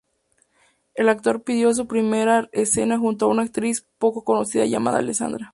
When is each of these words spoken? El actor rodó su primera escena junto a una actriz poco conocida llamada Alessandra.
El 0.95 1.09
actor 1.09 1.43
rodó 1.47 1.75
su 1.75 1.85
primera 1.85 2.49
escena 2.53 2.97
junto 2.97 3.25
a 3.25 3.27
una 3.27 3.43
actriz 3.43 3.85
poco 3.99 4.23
conocida 4.23 4.65
llamada 4.65 4.97
Alessandra. 4.97 5.49